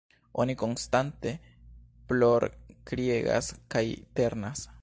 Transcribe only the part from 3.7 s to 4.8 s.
kaj ternas.